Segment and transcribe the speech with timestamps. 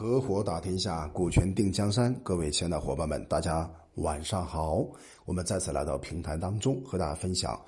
[0.00, 2.14] 合伙打天下，股权定江山。
[2.22, 4.86] 各位亲爱的伙伴们，大家晚上好！
[5.24, 7.60] 我们再次来到平台当中，和大家分享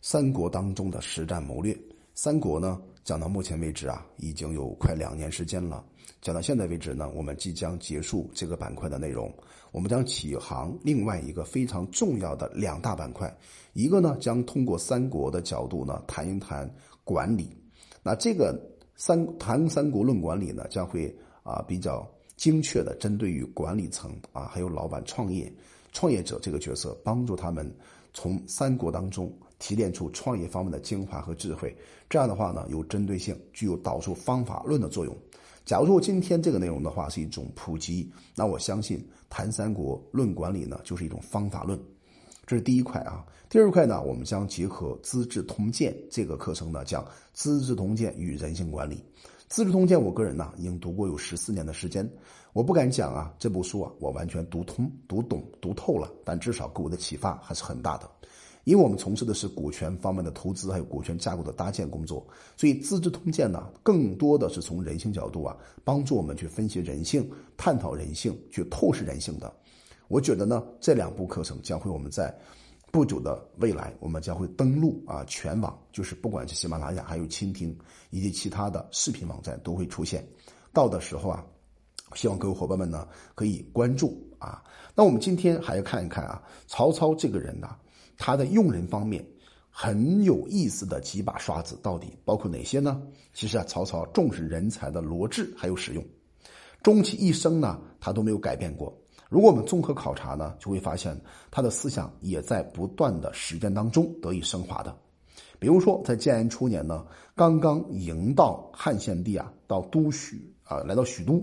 [0.00, 1.78] 三国当中的实战谋略。
[2.12, 5.84] 三国呢，讲到目前为止啊，已经有快两年时间了。
[6.20, 9.32] 讲到现在为止呢，我们即将结束这个板块的内容，
[9.70, 13.32] 我们将起航另外一个非常重要的两大板块。
[13.74, 16.68] 一个呢，将通过三国的角度呢，谈一谈
[17.04, 17.56] 管理。
[18.02, 18.60] 那这个
[18.96, 21.16] 三谈三国论管理呢，将会。
[21.50, 25.52] 啊，比较精确的针对于管理层啊，还有老板、创业、
[25.92, 27.68] 创业者这个角色，帮助他们
[28.14, 31.76] 从三国当中提炼出创业方面的精华和智慧。
[32.08, 35.16] 这样的话呢，有针对性，具有导出方法论的作用。
[35.64, 41.78] 假如说今天这个内容的话是一种普及，那我相信谈三国论管理呢，就是一种方法论。
[42.46, 43.24] 这是第一块啊。
[43.48, 48.94] 第二块呢，我们将结合《资治通鉴》这个课程呢，讲《资治通鉴与人性管理》。
[49.50, 52.08] 《资治通鉴》，我个人呢已经读过有十四年的时间，
[52.52, 58.08] 我不敢讲啊，这部书啊我完全读通、读懂、读透了，但至少给我的启发还是很大的。
[58.62, 62.24] 因为我们从事的是股权方面的投资，还有股权架构的搭建工作，
[62.56, 69.52] 所以《资治通鉴》呢更多的是从人性角度啊，帮助我们去分析人性、探讨人性、去透视人性的。
[70.06, 72.32] 我觉得呢，这两部课程将会我们在。
[72.92, 77.76] 不久的未来，我们将会登陆啊全网，就是不管是喜马拉雅、还有蜻蜓
[78.10, 80.26] 以及其他的视频网站都会出现。
[80.72, 81.44] 到的时候啊，
[82.14, 84.62] 希望各位伙伴们呢可以关注啊。
[84.94, 87.76] 那我们今天还要看一看啊，曹操这个人呢，
[88.16, 89.24] 他的用人方面
[89.70, 93.00] 很有意思的几把刷子，到底包括哪些呢？
[93.32, 96.04] 其实啊，曹操重视人才的罗致还有使用，
[96.82, 98.99] 终其一生呢，他都没有改变过。
[99.30, 101.18] 如果我们综合考察呢，就会发现
[101.52, 104.94] 他的思想也在不断的实践当中得以升华的。
[105.60, 107.06] 比如说，在建安初年呢，
[107.36, 111.40] 刚刚迎到汉献帝啊，到都许啊，来到许都，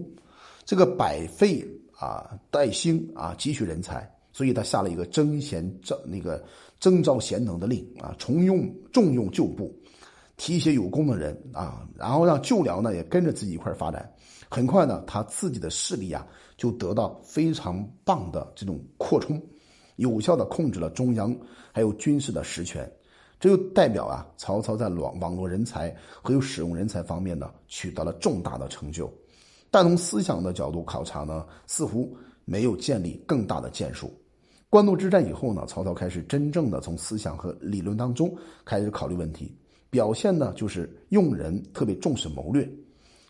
[0.66, 1.66] 这个百废
[1.98, 6.44] 啊，待兴啊，汲取人才，所以他下了一个征贤征那个
[6.82, 9.74] 征召贤能的令啊，重用重用旧部，
[10.38, 14.10] 提携有功的人啊，然后让旧僚呢也跟着自己一块发展。
[14.50, 16.26] 很快呢，他自己的势力啊。
[16.58, 19.40] 就得到非常棒的这种扩充，
[19.98, 21.32] 有效的控制了中央
[21.72, 22.92] 还有军事的实权，
[23.40, 29.08] 这就代表啊，曹操在网网络人才和有使用人才方面呢，取得了重大的成就。
[29.70, 34.12] 但从思想的角度考察呢，似乎没有建立更大的建树。
[34.68, 39.56] 官渡之战以后呢，曹操开始真正的从思想和理论当中开始考虑问题，
[39.90, 42.70] 表现呢就是用人特别重视谋略，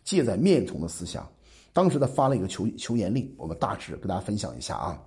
[0.03, 1.27] 借在面从的思想。
[1.73, 5.01] 当时他发了一个求求言令，我们大致跟大家分享一下啊。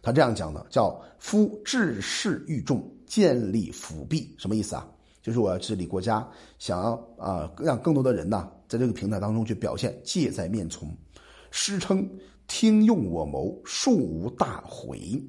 [0.00, 4.88] 他这样讲的，叫“夫治世欲重，建立辅弼”，什么意思啊？
[5.20, 6.26] 就是我要治理国家，
[6.58, 10.88] 想要啊让更多的人呢，在这个平台当中去表现，借在面从。
[11.50, 12.08] 诗称
[12.46, 15.22] “听用我谋，庶无大悔”，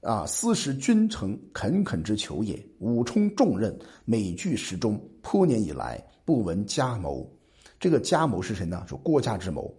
[0.00, 2.58] 啊，斯是君臣恳恳之求也。
[2.78, 7.30] 武充重任，每据时中，颇年以来，不闻家谋。
[7.78, 8.82] 这个家谋是谁呢？
[8.88, 9.74] 说郭嘉之谋，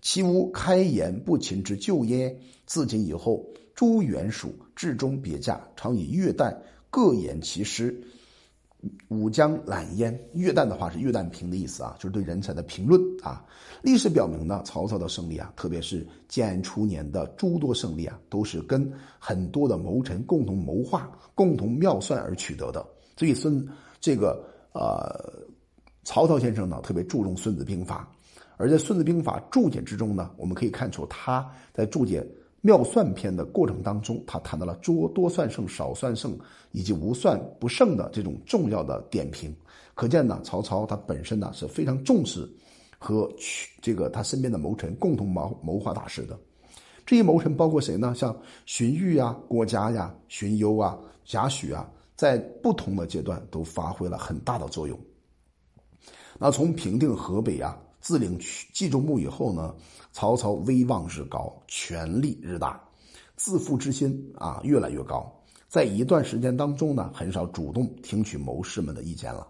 [0.00, 2.38] 其无开言不勤之咎耶？
[2.66, 6.56] 自今以后，诸元属至中别驾，常以月旦
[6.88, 8.00] 各言其师，
[9.08, 10.18] 武将揽焉。
[10.32, 13.44] 月旦的话是月旦评的意思啊，就是对人才的评论啊。
[13.82, 22.86] 历史表明呢，曹操的胜利啊，特别是建安初年的诸多胜利啊，都是跟很多的谋臣共同谋划、共同妙算而取得的。
[23.16, 23.66] 所以孙
[24.00, 25.42] 这个呃。
[26.06, 28.06] 曹操先生呢，特别注重《孙子兵法》，
[28.58, 32.22] 而在《孙子兵法》注解之中呢，我们可以看出他在注解
[32.66, 36.34] 妙算篇的过程当中，他谈到了多多算胜、少算胜
[36.72, 39.54] 以及无算不胜的这种重要的点评。
[39.94, 42.50] 可见呢，曹操他本身呢是非常重视
[42.98, 43.30] 和
[43.82, 46.38] 这个他身边的谋臣共同谋谋划大事的。
[47.04, 48.14] 这些谋臣包括谁呢？
[48.14, 51.86] 像荀彧啊、郭嘉呀、荀攸啊、贾诩啊，
[52.16, 54.98] 在不同的阶段都发挥了很大的作用。
[56.38, 59.74] 那从平定河北啊，自领冀州牧以后呢，
[60.12, 62.78] 曹操威望日高，权力日大，
[63.34, 65.32] 自负之心啊越来越高。
[65.70, 69.48] 在一段时间当中呢，很少主动听取谋士们的意见了。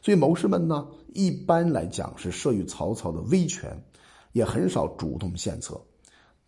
[0.00, 3.76] 所以谋士们呢，一般来讲是慑于曹操的威权，
[4.30, 5.76] 也很少主动献策。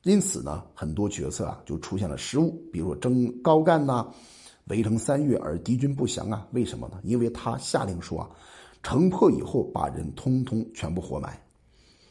[0.05, 4.07] 因此呢，很多决策啊就出现了失误，比如征高干呐，
[4.67, 6.47] 围城三月而敌军不降啊。
[6.53, 7.01] 为什么呢？
[7.03, 8.31] 因为他下令说啊。
[8.83, 11.41] 城破以后，把人通通全部活埋。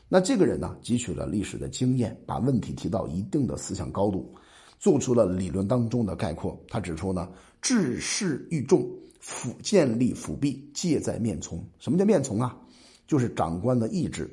[0.08, 4.34] 那这个人呢，汲取了历史的经验，把问题提到一定的思想高度，
[4.80, 6.60] 做出了理论当中的概括。
[6.68, 7.30] 他指出呢，
[7.62, 8.90] 治世欲重，
[9.20, 11.64] 辅建立辅弼，戒在面从。
[11.80, 12.58] 什么叫面从啊？
[13.06, 14.30] 就是长官的意志，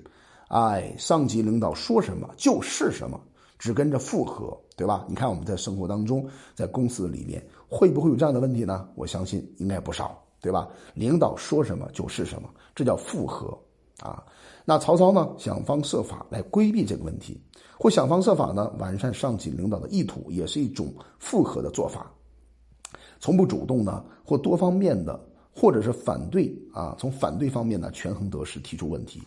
[0.49, 3.19] 哎，上级领导说什么就是什么，
[3.59, 5.07] 只跟着附和，对吧？
[5.09, 8.87] 你看我们在生活当中，在公司里面会不会有这样的问题呢？
[8.95, 10.69] 我相信应该不少，对吧？
[10.95, 13.59] 领导说什么就是什么，这叫附和
[13.99, 14.23] 啊。
[14.65, 17.41] 那曹操呢，想方设法来规避这个问题，
[17.77, 22.09] 或想方设法呢完善上级领导的意图，也是一种复合的做法。
[23.19, 25.19] 从不主动呢，或多方面的，
[25.53, 29.21] 或者是反对啊，从反对方面呢权衡得失，提出问题。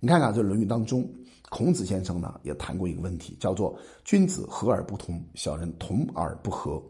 [0.00, 1.06] 你看看这《论语》当中，
[1.50, 3.74] 孔子先生呢也谈过一个问题，叫做
[4.04, 6.82] “君子和而不同，小人同而不和”。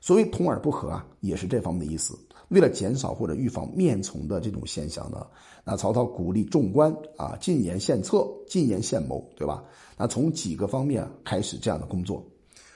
[0.00, 2.18] 所谓“同而不和”啊，也是这方面的意思。
[2.48, 5.26] 为了减少或者预防面从的这种现象呢，
[5.64, 9.62] 那曹操鼓励众官啊进言献策，进言献谋，对吧？
[9.96, 12.24] 那从几个方面开始这样的工作。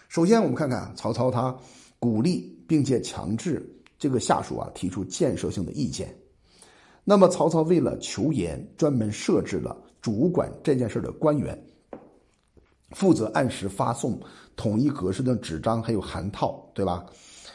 [0.08, 1.56] 首先，我们看看曹操他
[1.98, 3.66] 鼓励并且强制
[3.98, 6.14] 这个下属啊提出建设性的意见。
[7.02, 11.58] 那么，曹操为了求严，专门设置了主管这件事的官员，
[12.90, 14.20] 负责按时发送
[14.54, 17.06] 统一格式的纸张还有函套，对吧？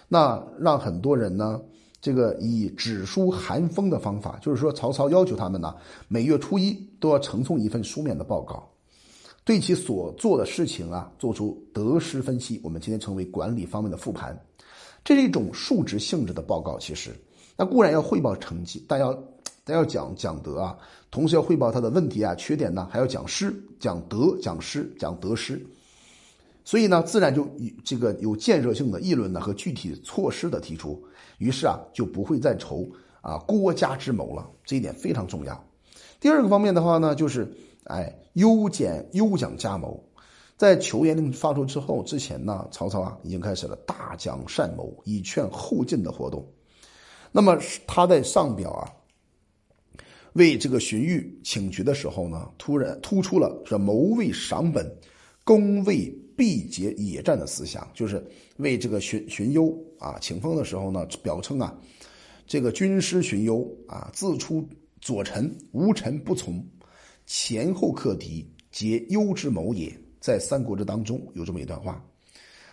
[0.08, 1.62] 那让很多人呢，
[2.08, 5.76] 这个以纸书函封的方法，就是说，曹操要求他们呢，
[6.08, 6.72] 每月初一
[7.02, 8.66] 都要呈送一份书面的报告，
[9.44, 12.62] 对其所做的事情啊，做出得失分析。
[12.64, 14.42] 我们今天称为管理方面的复盘，
[15.04, 16.80] 这是一种述职性质的报告。
[16.80, 17.12] 其实，
[17.58, 19.14] 那固然要汇报成绩，但要。
[19.70, 20.78] 但要讲讲德啊，
[21.12, 25.62] 同时要汇报他的问题啊、缺点呢，还要讲失、讲德、讲失、讲得失，
[26.68, 27.50] 所以呢，自然就
[27.86, 31.02] 这个有建设性的议论呢和具体措施的提出，
[31.38, 32.86] 于是啊，就不会再愁
[33.22, 35.66] 啊国家之谋了，这一点非常重要。
[36.20, 37.50] 第二个方面的话呢，就是
[37.86, 39.98] 哎优简优奖加谋，
[40.58, 46.46] 在求严令发出之后之前呢，曹操啊已经开始了大奖善谋，以劝后进的活动。
[47.32, 48.92] 那么他在上表啊。
[50.34, 54.86] 为这个荀彧请渠的时候呢，突然突出了这谋为赏本，
[55.46, 58.26] 功为必结野战的思想，就是
[58.58, 61.76] 为这个荀荀攸啊请封的时候呢，表称啊，
[62.46, 64.64] 这个军师荀攸啊，自出
[65.02, 66.64] 左臣，无臣不从，
[67.26, 69.92] 前后克敌，皆攸之谋也。
[70.20, 72.04] 在《三国志》当中有这么一段话。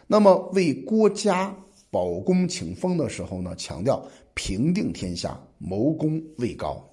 [0.06, 1.56] 那么为郭嘉
[1.90, 6.84] 保公请封的时候呢，强调平定天下，谋功未高。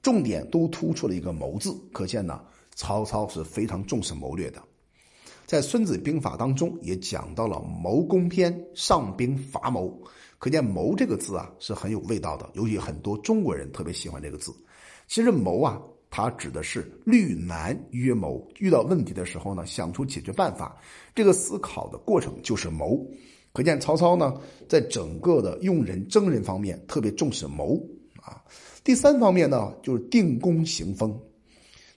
[0.00, 2.40] 重点都突出了一个“谋”字，可见呢，
[2.74, 4.62] 曹操是非常重视谋略的。
[5.52, 10.02] 在《孙子兵法》当中也讲到了“谋攻篇，上兵伐谋”，
[10.40, 14.50] 可见“谋”这个字啊是很有味道的，尤其很多中国人特别喜欢这个字。
[15.06, 15.78] 其实“谋”啊，
[16.08, 20.74] 它指的是虑难约谋，遇到问题的时候呢，想出解决办法，
[21.14, 23.06] 这个思考的过程就是谋。
[23.52, 27.78] 可见曹操呢，在整个的用人征人方面特别重视谋
[28.22, 28.42] 啊。
[28.82, 31.14] 第三方面呢，就是定功行风。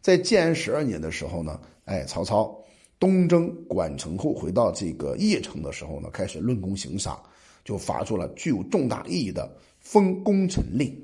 [0.01, 2.53] 在建安十二年的时候呢，哎，曹操
[2.99, 7.21] 东征管城后回到这个邺城的时候呢，开始论功行赏，
[7.63, 10.95] 就发出了具有重大意义的封功臣令。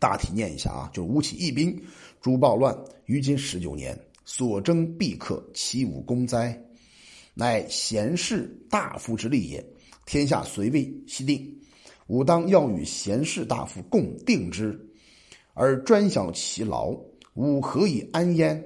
[0.00, 1.76] 大体念一下啊，就是吴起义兵，
[2.20, 2.76] 诛暴乱，
[3.06, 6.58] 于今十九年，所征必克，其无功哉？
[7.34, 9.64] 乃贤士大夫之利也，
[10.06, 11.54] 天下虽未息定。
[12.06, 14.78] 吾当要与贤士大夫共定之，
[15.52, 16.96] 而专享其劳，
[17.34, 18.64] 吾何以安焉？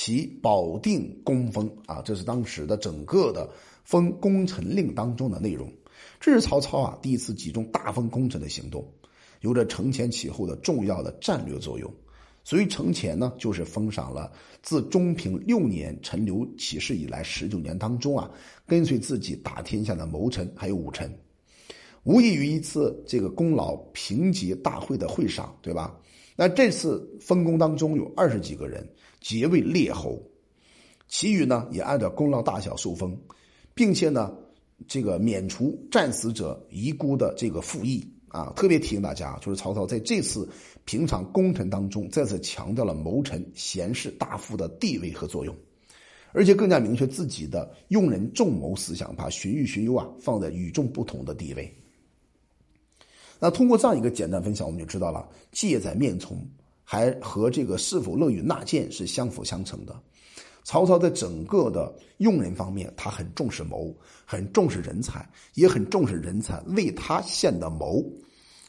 [0.00, 3.50] 其保定功封啊，这是当时的整个的
[3.82, 5.68] 封功臣令当中的内容。
[6.20, 8.88] 这是曹操啊第一次集中大封功臣的行动，
[9.40, 11.92] 有着承前启后的重要的战略作用。
[12.44, 14.30] 所以承前呢，就是封赏了
[14.62, 18.30] 自中平六年陈留起事以来十九年当中啊，
[18.68, 21.12] 跟随自己打天下的谋臣还有武臣。
[22.04, 25.98] 无异于一次这个功劳评级大会的会上，对吧？
[26.36, 28.88] 那这次分功当中有二十几个人
[29.20, 30.22] 皆为列侯，
[31.08, 33.18] 其余呢也按照功劳大小受封，
[33.74, 34.32] 并且呢
[34.86, 38.52] 这个免除战死者遗孤的这个赋役啊。
[38.56, 40.48] 特别提醒大家，就是曹操在这次
[40.84, 45.54] 平常功臣当中再次强调了谋臣、贤士、大夫的地位和作用，
[46.32, 51.74] 而且更加明确自己的用人重谋思想，把荀彧、荀攸啊放在与众不同的地位。
[53.40, 56.44] 那通过这样一个简单分享，我们就知道了戒在面从，
[56.90, 59.94] 还和这个是否乐于纳谏是相辅相成的。
[60.64, 68.02] 曹操在整个的用人方面，他很重视谋，很重视人才，也很重视人才为他献的谋。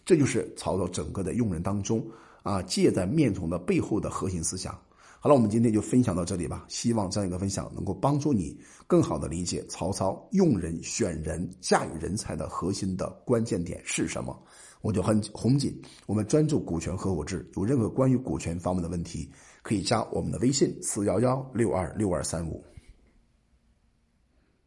[0.04, 2.06] 这就是曹操整个的用人当中
[2.44, 4.78] 啊，借在面从的背后的核心思想。
[5.22, 6.66] 好了，我们今天就分享到这里吧。
[6.68, 14.38] 希望这样一个分享能够帮助你更好的理解曹操用人、选人、驾驭人才的核心的关键点是什么。
[14.82, 19.30] 我就很红锦，我们专注股权合伙制，有任何关于股权方面的问题，
[19.62, 22.64] 可以加我们的微信四幺幺六二六二三五。